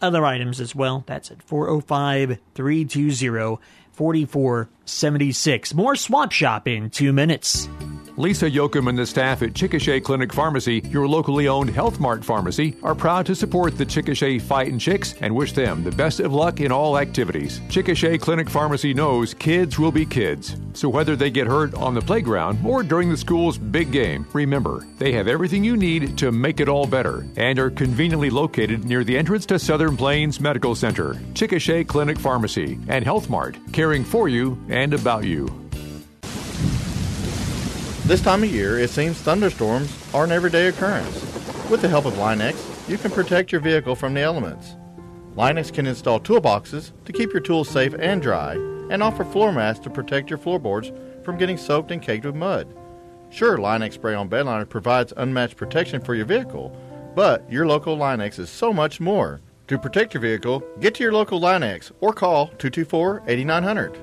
other 0.00 0.24
items 0.24 0.60
as 0.60 0.74
well. 0.74 1.04
That's 1.06 1.30
at 1.30 1.42
405 1.42 2.38
320 2.54 3.58
4476. 3.92 5.74
More 5.74 5.96
swap 5.96 6.32
shop 6.32 6.66
in 6.66 6.90
two 6.90 7.12
minutes. 7.12 7.68
Lisa 8.16 8.48
Yoakum 8.48 8.88
and 8.88 8.96
the 8.96 9.04
staff 9.04 9.42
at 9.42 9.54
Chickasha 9.54 10.00
Clinic 10.00 10.32
Pharmacy, 10.32 10.80
your 10.88 11.08
locally 11.08 11.48
owned 11.48 11.70
Health 11.70 11.98
Mart 11.98 12.24
pharmacy, 12.24 12.76
are 12.84 12.94
proud 12.94 13.26
to 13.26 13.34
support 13.34 13.76
the 13.76 13.84
Chickasha 13.84 14.40
Fightin' 14.40 14.78
Chicks 14.78 15.14
and 15.20 15.34
wish 15.34 15.52
them 15.52 15.82
the 15.82 15.90
best 15.90 16.20
of 16.20 16.32
luck 16.32 16.60
in 16.60 16.70
all 16.70 16.96
activities. 16.96 17.58
Chickasha 17.62 18.20
Clinic 18.20 18.48
Pharmacy 18.48 18.94
knows 18.94 19.34
kids 19.34 19.80
will 19.80 19.90
be 19.90 20.06
kids. 20.06 20.56
So 20.74 20.88
whether 20.88 21.16
they 21.16 21.28
get 21.28 21.48
hurt 21.48 21.74
on 21.74 21.92
the 21.92 22.02
playground 22.02 22.64
or 22.64 22.84
during 22.84 23.10
the 23.10 23.16
school's 23.16 23.58
big 23.58 23.90
game, 23.90 24.26
remember, 24.32 24.86
they 24.98 25.10
have 25.10 25.26
everything 25.26 25.64
you 25.64 25.76
need 25.76 26.16
to 26.18 26.30
make 26.30 26.60
it 26.60 26.68
all 26.68 26.86
better 26.86 27.26
and 27.36 27.58
are 27.58 27.70
conveniently 27.70 28.30
located 28.30 28.84
near 28.84 29.02
the 29.02 29.18
entrance 29.18 29.44
to 29.46 29.58
Southern 29.58 29.96
Plains 29.96 30.40
Medical 30.40 30.76
Center. 30.76 31.14
Chickasha 31.32 31.84
Clinic 31.84 32.20
Pharmacy 32.20 32.78
and 32.86 33.04
Health 33.04 33.28
Mart, 33.28 33.56
caring 33.72 34.04
for 34.04 34.28
you 34.28 34.56
and 34.68 34.94
about 34.94 35.24
you. 35.24 35.63
This 38.06 38.20
time 38.20 38.42
of 38.42 38.52
year, 38.52 38.78
it 38.78 38.90
seems 38.90 39.18
thunderstorms 39.22 39.90
are 40.12 40.24
an 40.24 40.30
everyday 40.30 40.66
occurrence. 40.66 41.14
With 41.70 41.80
the 41.80 41.88
help 41.88 42.04
of 42.04 42.12
Linex, 42.14 42.86
you 42.86 42.98
can 42.98 43.10
protect 43.10 43.50
your 43.50 43.62
vehicle 43.62 43.94
from 43.94 44.12
the 44.12 44.20
elements. 44.20 44.76
Linex 45.36 45.72
can 45.72 45.86
install 45.86 46.20
toolboxes 46.20 46.92
to 47.06 47.12
keep 47.14 47.32
your 47.32 47.40
tools 47.40 47.66
safe 47.66 47.94
and 47.98 48.20
dry, 48.20 48.56
and 48.90 49.02
offer 49.02 49.24
floor 49.24 49.52
mats 49.52 49.78
to 49.78 49.88
protect 49.88 50.28
your 50.28 50.38
floorboards 50.38 50.92
from 51.24 51.38
getting 51.38 51.56
soaked 51.56 51.92
and 51.92 52.02
caked 52.02 52.26
with 52.26 52.34
mud. 52.34 52.68
Sure, 53.30 53.56
Linex 53.56 53.94
spray 53.94 54.12
on 54.12 54.28
bedliner 54.28 54.68
provides 54.68 55.14
unmatched 55.16 55.56
protection 55.56 56.02
for 56.02 56.14
your 56.14 56.26
vehicle, 56.26 56.76
but 57.14 57.50
your 57.50 57.66
local 57.66 57.96
Linex 57.96 58.38
is 58.38 58.50
so 58.50 58.70
much 58.70 59.00
more. 59.00 59.40
To 59.68 59.78
protect 59.78 60.12
your 60.12 60.20
vehicle, 60.20 60.62
get 60.78 60.94
to 60.96 61.02
your 61.02 61.14
local 61.14 61.40
Linex 61.40 61.90
or 62.02 62.12
call 62.12 62.48
224 62.48 63.22
8900. 63.26 63.98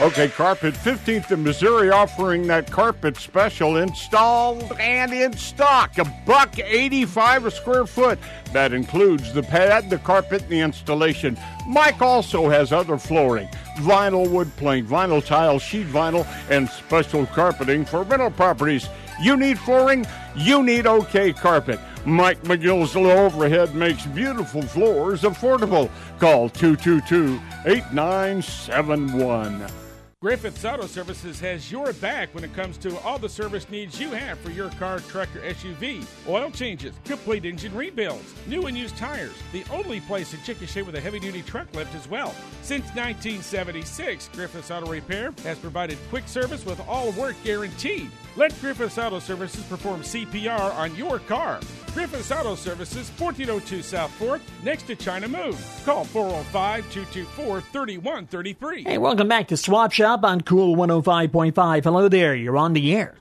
Okay, 0.00 0.28
Carpet 0.28 0.74
15th 0.74 1.30
in 1.30 1.44
Missouri 1.44 1.88
offering 1.88 2.48
that 2.48 2.68
carpet 2.68 3.16
special 3.16 3.76
installed 3.76 4.72
and 4.80 5.12
in 5.12 5.32
stock. 5.34 5.98
A 5.98 6.04
buck 6.26 6.58
85 6.58 7.46
a 7.46 7.50
square 7.52 7.86
foot. 7.86 8.18
That 8.52 8.72
includes 8.72 9.32
the 9.32 9.44
pad, 9.44 9.90
the 9.90 9.98
carpet, 9.98 10.42
and 10.42 10.50
the 10.50 10.62
installation. 10.62 11.38
Mike 11.68 12.02
also 12.02 12.48
has 12.48 12.72
other 12.72 12.98
flooring, 12.98 13.46
vinyl 13.76 14.28
wood 14.28 14.50
plank, 14.56 14.88
vinyl 14.88 15.24
tile, 15.24 15.60
sheet 15.60 15.86
vinyl, 15.86 16.26
and 16.50 16.68
special 16.68 17.24
carpeting 17.26 17.84
for 17.84 18.02
rental 18.02 18.32
properties. 18.32 18.88
You 19.22 19.36
need 19.36 19.60
flooring? 19.60 20.06
You 20.34 20.64
need 20.64 20.88
OK 20.88 21.34
Carpet. 21.34 21.78
Mike 22.04 22.42
McGill's 22.42 22.96
low 22.96 23.26
overhead 23.26 23.76
makes 23.76 24.04
beautiful 24.06 24.62
floors 24.62 25.22
affordable. 25.22 25.88
Call 26.18 26.48
222 26.48 27.40
8971. 27.64 29.83
Griffiths 30.24 30.64
Auto 30.64 30.86
Services 30.86 31.38
has 31.38 31.70
your 31.70 31.92
back 31.92 32.34
when 32.34 32.44
it 32.44 32.54
comes 32.54 32.78
to 32.78 32.98
all 33.00 33.18
the 33.18 33.28
service 33.28 33.68
needs 33.68 34.00
you 34.00 34.08
have 34.08 34.38
for 34.38 34.48
your 34.48 34.70
car, 34.70 35.00
truck, 35.00 35.28
or 35.36 35.40
SUV. 35.40 36.02
Oil 36.26 36.50
changes, 36.50 36.94
complete 37.04 37.44
engine 37.44 37.74
rebuilds, 37.74 38.34
new 38.46 38.66
and 38.66 38.74
used 38.74 38.96
tires. 38.96 39.34
The 39.52 39.64
only 39.70 40.00
place 40.00 40.32
in 40.32 40.40
Chickasha 40.40 40.86
with 40.86 40.94
a 40.94 41.00
heavy 41.02 41.20
duty 41.20 41.42
truck 41.42 41.66
lift 41.74 41.94
as 41.94 42.08
well. 42.08 42.34
Since 42.62 42.86
1976, 42.94 44.30
Griffiths 44.32 44.70
Auto 44.70 44.90
Repair 44.90 45.34
has 45.42 45.58
provided 45.58 45.98
quick 46.08 46.26
service 46.26 46.64
with 46.64 46.80
all 46.88 47.12
work 47.12 47.36
guaranteed. 47.44 48.10
Let 48.34 48.58
Griffiths 48.62 48.96
Auto 48.96 49.18
Services 49.18 49.62
perform 49.64 50.00
CPR 50.00 50.74
on 50.74 50.96
your 50.96 51.18
car. 51.18 51.60
Griffiths 51.94 52.32
Auto 52.32 52.56
Services, 52.56 53.08
1402 53.18 53.80
South 53.80 54.10
4th, 54.18 54.40
next 54.64 54.88
to 54.88 54.96
China 54.96 55.28
Moon. 55.28 55.56
Call 55.84 56.04
405 56.04 56.90
224 56.90 57.60
3133. 57.60 58.82
Hey, 58.82 58.98
welcome 58.98 59.28
back 59.28 59.46
to 59.48 59.56
Swap 59.56 59.92
Shop 59.92 60.24
on 60.24 60.40
Cool 60.40 60.74
105.5. 60.74 61.84
Hello 61.84 62.08
there. 62.08 62.34
You're 62.34 62.56
on 62.56 62.72
the 62.72 62.96
air. 62.96 63.14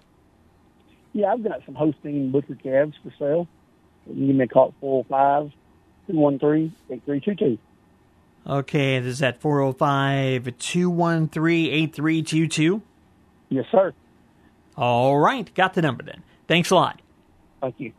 Yeah, 1.14 1.32
I've 1.32 1.44
got 1.44 1.62
some 1.68 1.76
Holstein 1.76 2.32
butcher 2.32 2.56
calves 2.56 2.96
for 3.04 3.14
sale. 3.20 3.48
You 4.08 4.16
can 4.16 4.28
give 4.28 4.36
me 4.38 4.46
a 4.46 4.48
call 4.48 4.70
at 4.70 4.74
405 4.82 5.52
213 6.08 6.76
8322. 6.90 7.60
Okay, 8.46 9.00
this 9.00 9.14
is 9.14 9.22
at 9.22 9.40
405 9.40 10.58
213 10.58 11.68
8322. 11.68 12.82
Yes, 13.50 13.66
sir. 13.72 13.94
All 14.76 15.20
right, 15.20 15.54
got 15.54 15.76
the 15.76 15.84
number 15.84 16.02
then. 16.02 16.24
Thanks 16.48 16.72
a 16.72 16.76
lot. 16.76 17.00
Thank 17.62 17.76
you. 17.78 17.94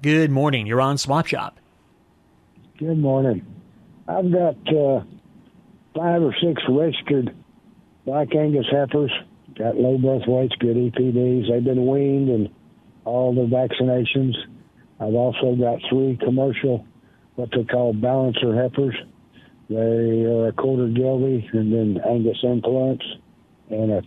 Good 0.00 0.30
morning. 0.30 0.68
You're 0.68 0.80
on 0.80 0.96
Swap 0.96 1.26
Shop. 1.26 1.58
Good 2.78 2.98
morning. 2.98 3.44
I've 4.06 4.30
got 4.30 4.54
uh, 4.68 5.02
five 5.92 6.22
or 6.22 6.32
six 6.40 6.62
registered 6.68 7.34
Black 8.06 8.32
Angus 8.32 8.66
heifers. 8.70 9.10
Got 9.56 9.76
low 9.76 9.98
birth 9.98 10.22
weights, 10.28 10.54
good 10.60 10.76
EPDs. 10.76 11.50
They've 11.50 11.64
been 11.64 11.88
weaned 11.88 12.28
and 12.28 12.48
all 13.04 13.34
the 13.34 13.48
vaccinations. 13.52 14.34
I've 15.00 15.14
also 15.14 15.56
got 15.56 15.80
three 15.90 16.16
commercial, 16.22 16.86
what 17.34 17.50
they 17.50 17.64
call 17.64 17.92
balancer 17.92 18.54
heifers. 18.54 18.94
They 19.68 19.74
are 20.26 20.46
a 20.46 20.52
quarter 20.52 20.86
Gelbvieh 20.86 21.52
and 21.54 21.72
then 21.72 22.00
Angus 22.08 22.38
influence. 22.44 23.02
And 23.68 23.94
I 23.94 24.00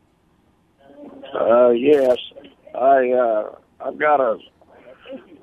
Uh, 1.35 1.71
yes, 1.71 2.17
I 2.75 3.11
uh, 3.11 3.55
I've 3.81 3.99
got 3.99 4.21
a 4.21 4.39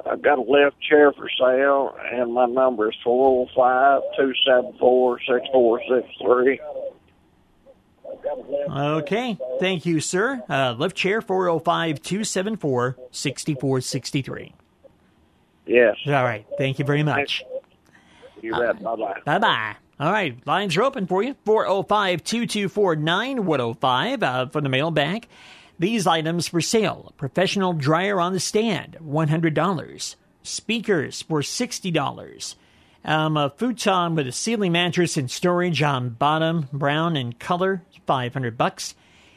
I've 0.10 0.22
got 0.22 0.40
a 0.40 0.42
left 0.42 0.80
chair 0.82 1.12
for 1.14 1.30
sale, 1.40 1.96
and 2.12 2.34
my 2.34 2.46
number 2.46 2.90
is 2.90 2.96
four 3.04 3.46
zero 3.46 3.50
five 3.56 4.02
two 4.18 4.34
seven 4.46 4.74
four 4.80 5.20
six 5.20 5.46
four 5.52 5.80
six 5.90 6.08
three. 6.22 6.60
Okay. 8.70 9.38
Thank 9.60 9.86
you, 9.86 10.00
sir. 10.00 10.44
Uh, 10.50 10.76
lift 10.78 10.96
chair 10.96 11.22
405 11.22 12.02
274 12.02 12.98
6463. 13.12 14.54
Yes. 15.68 15.96
All 16.06 16.12
right. 16.12 16.46
Thank 16.58 16.80
you 16.80 16.86
very 16.86 17.04
much. 17.04 17.44
You 18.42 18.54
bet. 18.54 18.82
Bye 18.84 18.96
bye. 18.96 19.20
Bye 19.26 19.40
bye. 19.40 19.76
All 20.00 20.12
right. 20.12 20.38
Lines 20.46 20.76
are 20.78 20.84
open 20.84 21.08
for 21.08 21.24
you 21.24 21.36
405 21.46 22.24
224 22.24 22.96
9105 22.98 24.24
uh, 24.24 24.46
for 24.48 24.62
the 24.62 24.70
mailbag. 24.70 25.28
These 25.80 26.08
items 26.08 26.48
for 26.48 26.62
sale 26.62 27.14
professional 27.18 27.74
dryer 27.74 28.20
on 28.20 28.34
the 28.34 28.40
stand, 28.40 28.98
$100. 29.04 30.16
Speakers 30.44 31.22
for 31.22 31.42
$60. 31.42 32.56
Um, 33.06 33.38
a 33.38 33.52
futon 33.52 34.16
with 34.16 34.28
a 34.28 34.32
ceiling 34.32 34.72
mattress 34.72 35.16
and 35.16 35.30
storage 35.30 35.84
on 35.84 36.10
bottom, 36.10 36.68
brown 36.74 37.16
in 37.16 37.34
color, 37.34 37.84
500 38.08 38.58
bucks, 38.58 38.96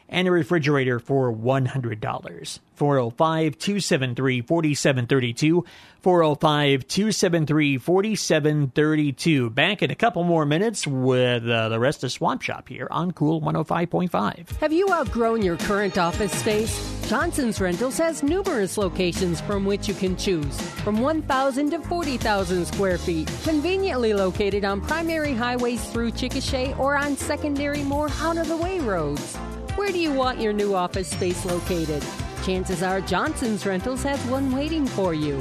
and 0.09 0.27
a 0.29 0.31
refrigerator 0.31 0.99
for 0.99 1.33
$100. 1.33 2.59
405 2.75 3.59
273 3.59 4.41
4732. 4.43 5.65
405 6.01 6.87
273 6.87 7.79
4732. 7.79 9.51
Back 9.51 9.83
in 9.83 9.91
a 9.91 9.95
couple 9.95 10.23
more 10.25 10.47
minutes 10.47 10.87
with 10.87 11.49
uh, 11.49 11.69
the 11.69 11.81
rest 11.81 12.05
of 12.05 12.13
Swap 12.13 12.41
Shop 12.41 12.69
here 12.69 12.89
on 12.91 13.11
Cool 13.13 13.41
105.5. 13.41 14.57
Have 14.59 14.73
you 14.73 14.89
outgrown 14.93 15.43
your 15.43 15.57
current 15.57 15.99
office 15.99 16.33
space? 16.33 16.97
Johnson's 17.09 17.59
Rentals 17.59 17.97
has 17.97 18.23
numerous 18.23 18.77
locations 18.77 19.41
from 19.41 19.65
which 19.65 19.89
you 19.89 19.95
can 19.95 20.15
choose, 20.15 20.61
from 20.83 21.01
1,000 21.01 21.71
to 21.71 21.81
40,000 21.81 22.67
square 22.67 22.99
feet, 22.99 23.31
conveniently 23.45 24.13
located 24.13 24.65
on 24.65 24.83
primary 24.83 25.33
highways 25.33 25.83
through 25.91 26.11
Chickasha 26.13 26.79
or 26.79 26.97
on 26.97 27.17
secondary, 27.17 27.83
more 27.83 28.11
out 28.21 28.37
of 28.37 28.47
the 28.49 28.57
way 28.57 28.79
roads. 28.81 29.39
Where 29.79 29.93
do 29.93 30.01
you 30.01 30.13
want 30.13 30.41
your 30.41 30.53
new 30.53 30.75
office 30.75 31.07
space 31.09 31.45
located? 31.45 32.05
Chances 32.45 32.83
are 32.83 33.01
Johnson's 33.01 33.65
Rentals 33.65 34.03
has 34.03 34.19
one 34.27 34.51
waiting 34.51 34.85
for 34.85 35.15
you. 35.15 35.41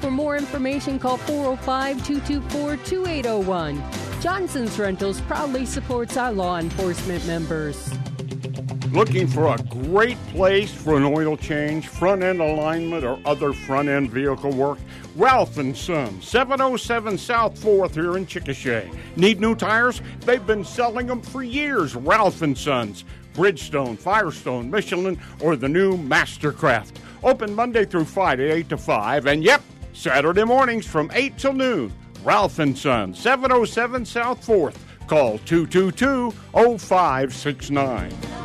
For 0.00 0.10
more 0.10 0.36
information, 0.36 0.98
call 0.98 1.18
405 1.18 2.04
224 2.04 2.78
2801. 2.78 4.20
Johnson's 4.20 4.76
Rentals 4.76 5.20
proudly 5.20 5.64
supports 5.64 6.16
our 6.16 6.32
law 6.32 6.58
enforcement 6.58 7.24
members. 7.28 7.88
Looking 8.90 9.28
for 9.28 9.54
a 9.54 9.58
great 9.62 10.18
place 10.28 10.72
for 10.72 10.96
an 10.96 11.04
oil 11.04 11.36
change, 11.36 11.86
front 11.86 12.24
end 12.24 12.40
alignment, 12.40 13.04
or 13.04 13.20
other 13.24 13.52
front 13.52 13.88
end 13.88 14.10
vehicle 14.10 14.50
work? 14.50 14.78
Ralph 15.14 15.58
and 15.58 15.76
Son, 15.76 16.20
707 16.20 17.18
South 17.18 17.58
4th 17.58 17.94
here 17.94 18.16
in 18.16 18.26
Chickasha. 18.26 18.92
Need 19.16 19.40
new 19.40 19.54
tires? 19.54 20.02
They've 20.20 20.44
been 20.44 20.64
selling 20.64 21.06
them 21.06 21.22
for 21.22 21.42
years. 21.42 21.94
Ralph 21.94 22.42
and 22.42 22.56
Sons, 22.56 23.04
Bridgestone, 23.36 23.98
Firestone, 23.98 24.70
Michelin, 24.70 25.20
or 25.40 25.54
the 25.54 25.68
new 25.68 25.96
Mastercraft. 25.96 26.92
Open 27.22 27.54
Monday 27.54 27.84
through 27.84 28.06
Friday, 28.06 28.50
8 28.50 28.68
to 28.70 28.76
5, 28.76 29.26
and 29.26 29.44
yep, 29.44 29.62
Saturday 29.92 30.44
mornings 30.44 30.86
from 30.86 31.10
8 31.12 31.36
till 31.38 31.52
noon. 31.52 31.92
Ralph 32.24 32.58
and 32.58 32.76
Son, 32.76 33.14
707 33.14 34.04
South 34.04 34.44
4th. 34.44 34.76
Call 35.06 35.38
222 35.38 36.32
0569. 36.78 38.35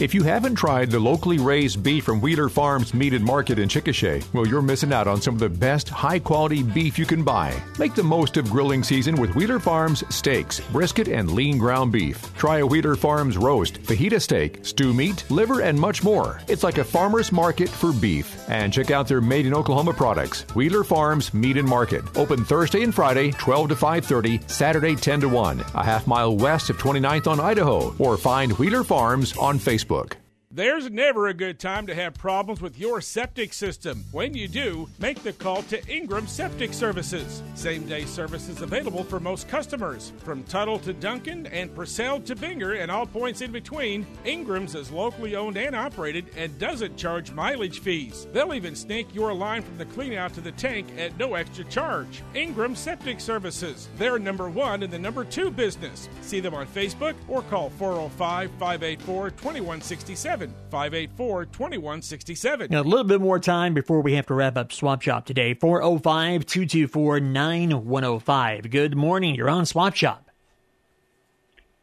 If 0.00 0.14
you 0.14 0.22
haven't 0.22 0.54
tried 0.54 0.92
the 0.92 1.00
locally 1.00 1.38
raised 1.38 1.82
beef 1.82 2.04
from 2.04 2.20
Wheeler 2.20 2.48
Farms 2.48 2.94
Meat 2.94 3.14
and 3.14 3.24
Market 3.24 3.58
in 3.58 3.68
Chickasha, 3.68 4.24
well, 4.32 4.46
you're 4.46 4.62
missing 4.62 4.92
out 4.92 5.08
on 5.08 5.20
some 5.20 5.34
of 5.34 5.40
the 5.40 5.48
best 5.48 5.88
high 5.88 6.20
quality 6.20 6.62
beef 6.62 7.00
you 7.00 7.04
can 7.04 7.24
buy. 7.24 7.60
Make 7.80 7.96
the 7.96 8.04
most 8.04 8.36
of 8.36 8.48
grilling 8.48 8.84
season 8.84 9.16
with 9.16 9.34
Wheeler 9.34 9.58
Farms 9.58 10.04
steaks, 10.08 10.60
brisket, 10.70 11.08
and 11.08 11.32
lean 11.32 11.58
ground 11.58 11.90
beef. 11.90 12.32
Try 12.36 12.58
a 12.58 12.66
Wheeler 12.66 12.94
Farms 12.94 13.36
roast, 13.36 13.82
fajita 13.82 14.22
steak, 14.22 14.64
stew 14.64 14.94
meat, 14.94 15.28
liver, 15.32 15.62
and 15.62 15.76
much 15.76 16.04
more. 16.04 16.42
It's 16.46 16.62
like 16.62 16.78
a 16.78 16.84
farmer's 16.84 17.32
market 17.32 17.68
for 17.68 17.92
beef. 17.92 18.48
And 18.48 18.72
check 18.72 18.92
out 18.92 19.08
their 19.08 19.20
made 19.20 19.46
in 19.46 19.54
Oklahoma 19.54 19.94
products. 19.94 20.42
Wheeler 20.54 20.84
Farms 20.84 21.34
Meat 21.34 21.56
and 21.56 21.68
Market. 21.68 22.04
Open 22.16 22.44
Thursday 22.44 22.84
and 22.84 22.94
Friday, 22.94 23.32
12 23.32 23.70
to 23.70 23.74
5.30, 23.74 24.48
Saturday 24.48 24.94
10 24.94 25.22
to 25.22 25.28
1, 25.28 25.60
a 25.74 25.84
half 25.84 26.06
mile 26.06 26.36
west 26.36 26.70
of 26.70 26.78
29th 26.78 27.26
on 27.26 27.40
Idaho. 27.40 27.92
Or 27.98 28.16
find 28.16 28.56
Wheeler 28.58 28.84
Farms 28.84 29.36
on 29.36 29.58
Facebook. 29.58 29.87
Facebook. 29.88 30.27
There's 30.58 30.90
never 30.90 31.28
a 31.28 31.34
good 31.34 31.60
time 31.60 31.86
to 31.86 31.94
have 31.94 32.14
problems 32.14 32.60
with 32.60 32.80
your 32.80 33.00
septic 33.00 33.52
system. 33.52 34.04
When 34.10 34.34
you 34.34 34.48
do, 34.48 34.88
make 34.98 35.22
the 35.22 35.32
call 35.32 35.62
to 35.62 35.86
Ingram 35.86 36.26
Septic 36.26 36.74
Services. 36.74 37.44
Same 37.54 37.86
day 37.86 38.04
services 38.04 38.60
available 38.60 39.04
for 39.04 39.20
most 39.20 39.46
customers. 39.46 40.12
From 40.24 40.42
Tuttle 40.42 40.80
to 40.80 40.92
Duncan 40.92 41.46
and 41.46 41.72
Purcell 41.76 42.18
to 42.22 42.34
Binger 42.34 42.82
and 42.82 42.90
all 42.90 43.06
points 43.06 43.40
in 43.40 43.52
between, 43.52 44.04
Ingram's 44.24 44.74
is 44.74 44.90
locally 44.90 45.36
owned 45.36 45.56
and 45.56 45.76
operated 45.76 46.26
and 46.36 46.58
doesn't 46.58 46.96
charge 46.96 47.30
mileage 47.30 47.78
fees. 47.78 48.26
They'll 48.32 48.52
even 48.52 48.74
snake 48.74 49.14
your 49.14 49.32
line 49.32 49.62
from 49.62 49.78
the 49.78 49.86
cleanout 49.86 50.32
to 50.32 50.40
the 50.40 50.50
tank 50.50 50.88
at 50.98 51.16
no 51.18 51.34
extra 51.34 51.66
charge. 51.66 52.24
Ingram 52.34 52.74
Septic 52.74 53.20
Services. 53.20 53.88
They're 53.96 54.18
number 54.18 54.50
one 54.50 54.82
in 54.82 54.90
the 54.90 54.98
number 54.98 55.22
two 55.22 55.52
business. 55.52 56.08
See 56.22 56.40
them 56.40 56.54
on 56.54 56.66
Facebook 56.66 57.14
or 57.28 57.42
call 57.42 57.70
405 57.70 58.50
584 58.58 59.30
2167. 59.30 60.47
584 60.70 61.46
2167. 61.46 62.74
A 62.74 62.82
little 62.82 63.04
bit 63.04 63.20
more 63.20 63.38
time 63.38 63.74
before 63.74 64.00
we 64.00 64.14
have 64.14 64.26
to 64.26 64.34
wrap 64.34 64.56
up 64.56 64.72
Swap 64.72 65.02
Shop 65.02 65.24
today. 65.24 65.54
405 65.54 66.46
224 66.46 67.20
9105. 67.20 68.70
Good 68.70 68.96
morning. 68.96 69.34
You're 69.34 69.50
on 69.50 69.66
Swap 69.66 69.94
Shop. 69.94 70.30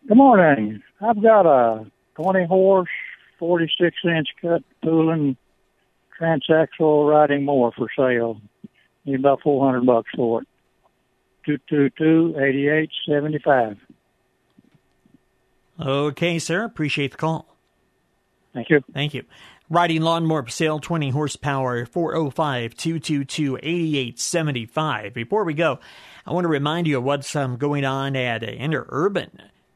Good 0.08 0.18
morning. 0.18 0.84
I've 1.02 1.22
got 1.22 1.46
a 1.46 1.86
20 2.16 2.46
horse, 2.46 2.90
46 3.40 3.96
inch 4.06 4.28
cut 4.42 4.64
pulling 4.84 5.36
transaxle 6.20 7.10
riding 7.10 7.44
mower 7.46 7.72
for 7.76 7.88
sale. 7.98 8.40
Need 9.06 9.20
about 9.20 9.42
400 9.42 9.86
bucks 9.86 10.10
for 10.16 10.42
it. 10.42 10.48
222 11.46 12.40
8875. 12.40 13.78
Okay, 15.80 16.40
sir. 16.40 16.64
Appreciate 16.64 17.12
the 17.12 17.18
call. 17.18 17.55
Thank 18.56 18.70
you. 18.70 18.82
Thank 18.94 19.14
you. 19.14 19.26
Riding 19.70 20.02
lawnmower 20.02 20.48
sale, 20.48 20.80
20 20.80 21.10
horsepower, 21.10 21.86
405 21.86 22.76
222 22.76 23.58
8875. 23.58 25.14
Before 25.14 25.44
we 25.44 25.54
go, 25.54 25.80
I 26.26 26.32
want 26.32 26.46
to 26.46 26.50
remind 26.50 26.88
you 26.88 26.98
of 26.98 27.04
what's 27.04 27.36
um, 27.36 27.58
going 27.58 27.84
on 27.84 28.16
at 28.16 28.44
uh, 28.44 28.48
Interurban 28.48 29.30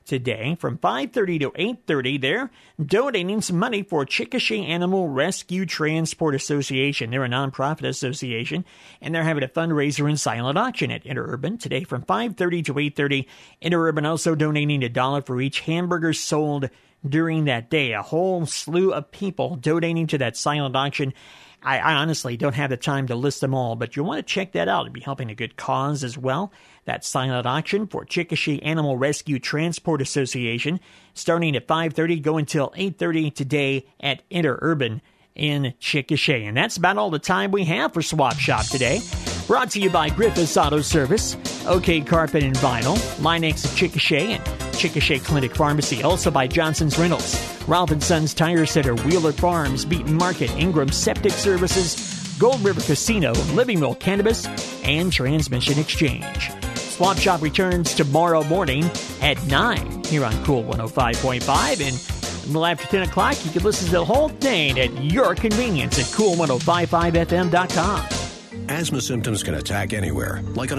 today 0.05 0.55
from 0.55 0.75
5.30 0.79 1.39
to 1.39 1.51
8.30 1.51 2.19
they're 2.19 2.49
donating 2.83 3.41
some 3.41 3.59
money 3.59 3.83
for 3.83 4.07
chickasha 4.07 4.67
animal 4.67 5.07
rescue 5.07 5.67
transport 5.67 6.33
association 6.33 7.11
they're 7.11 7.25
a 7.25 7.29
nonprofit 7.29 7.87
association 7.87 8.65
and 9.01 9.13
they're 9.13 9.23
having 9.23 9.43
a 9.43 9.47
fundraiser 9.47 10.09
and 10.09 10.19
silent 10.19 10.57
auction 10.57 10.89
at 10.89 11.03
interurban 11.03 11.59
today 11.59 11.83
from 11.83 12.01
5.30 12.01 12.65
to 12.65 12.73
8.30 12.73 13.25
interurban 13.61 14.09
also 14.09 14.33
donating 14.33 14.81
a 14.81 14.89
dollar 14.89 15.21
for 15.21 15.39
each 15.39 15.59
hamburger 15.59 16.11
sold 16.11 16.71
during 17.07 17.45
that 17.45 17.69
day 17.69 17.93
a 17.93 18.01
whole 18.01 18.45
slew 18.45 18.93
of 18.93 19.11
people 19.11 19.55
donating 19.55 20.07
to 20.07 20.17
that 20.17 20.35
silent 20.35 20.75
auction 20.75 21.13
I, 21.61 21.79
I, 21.79 21.93
honestly 21.95 22.37
don't 22.37 22.55
have 22.55 22.69
the 22.69 22.77
time 22.77 23.07
to 23.07 23.15
list 23.15 23.41
them 23.41 23.53
all, 23.53 23.75
but 23.75 23.95
you'll 23.95 24.05
want 24.05 24.25
to 24.25 24.33
check 24.33 24.53
that 24.53 24.67
out. 24.67 24.85
It'll 24.85 24.93
be 24.93 25.01
helping 25.01 25.29
a 25.29 25.35
good 25.35 25.57
cause 25.57 26.03
as 26.03 26.17
well. 26.17 26.51
That 26.85 27.03
silent 27.03 27.45
auction 27.45 27.87
for 27.87 28.05
Chickasha 28.05 28.59
Animal 28.63 28.97
Rescue 28.97 29.39
Transport 29.39 30.01
Association, 30.01 30.79
starting 31.13 31.55
at 31.55 31.67
5:30, 31.67 32.21
go 32.21 32.37
until 32.37 32.71
8:30 32.75 33.31
today 33.31 33.85
at 33.99 34.27
Interurban 34.29 35.01
in 35.35 35.73
Chickasha. 35.79 36.47
And 36.47 36.55
that's 36.55 36.77
about 36.77 36.97
all 36.97 37.09
the 37.09 37.19
time 37.19 37.51
we 37.51 37.65
have 37.65 37.93
for 37.93 38.01
Swap 38.01 38.37
Shop 38.39 38.65
today. 38.65 39.01
Brought 39.47 39.71
to 39.71 39.79
you 39.79 39.89
by 39.89 40.09
Griffiths 40.09 40.57
Auto 40.57 40.81
Service, 40.81 41.35
OK 41.67 42.01
Carpet 42.01 42.43
and 42.43 42.55
Vinyl, 42.55 42.97
Linex 43.19 43.65
of 43.65 43.71
Chickasha, 43.71 44.21
and 44.21 44.68
Chickasha 44.79 45.21
Clinic 45.21 45.53
Pharmacy. 45.53 46.01
Also 46.03 46.31
by 46.31 46.47
Johnson's 46.47 46.97
Rentals, 46.97 47.35
Ralph 47.67 48.01
Sons 48.01 48.33
Tire 48.33 48.65
Center, 48.65 48.95
Wheeler 48.95 49.33
Farms, 49.33 49.85
Meat 49.85 50.05
and 50.05 50.15
Market, 50.15 50.49
Ingram 50.51 50.87
Septic 50.89 51.33
Services, 51.33 52.37
Gold 52.39 52.63
River 52.63 52.79
Casino, 52.79 53.33
Living 53.53 53.81
Well 53.81 53.95
Cannabis, 53.95 54.47
and 54.83 55.11
Transmission 55.11 55.77
Exchange. 55.79 56.49
Swap 56.75 57.17
Shop 57.17 57.41
returns 57.41 57.93
tomorrow 57.93 58.41
morning 58.45 58.89
at 59.21 59.45
9 59.47 60.05
here 60.05 60.23
on 60.23 60.45
Cool 60.45 60.63
105.5. 60.63 61.81
And 61.85 62.47
little 62.47 62.65
after 62.65 62.87
10 62.87 63.01
o'clock, 63.09 63.35
you 63.43 63.51
can 63.51 63.63
listen 63.63 63.87
to 63.87 63.91
the 63.91 64.05
whole 64.05 64.29
thing 64.29 64.79
at 64.79 65.03
your 65.03 65.35
convenience 65.35 65.99
at 65.99 66.05
cool1055fm.com. 66.05 68.05
Asthma 68.69 69.01
symptoms 69.01 69.41
can 69.41 69.55
attack 69.55 69.93
anywhere, 69.93 70.43
like 70.53 70.71
on 70.71 70.75
a 70.75 70.77